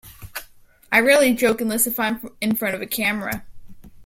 I 0.91 0.99
rarely 0.99 1.35
joke 1.35 1.61
unless 1.61 1.85
I'm 1.99 2.31
in 2.41 2.55
front 2.55 2.73
of 2.73 2.81
a 2.81 2.87
camera. 2.87 3.45